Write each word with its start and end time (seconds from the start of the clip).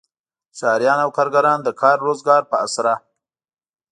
ښاریان 0.57 0.99
او 1.05 1.09
کارګران 1.17 1.59
د 1.63 1.69
کار 1.81 1.97
روزګار 2.07 2.41
په 2.51 2.55
اسره. 2.65 2.93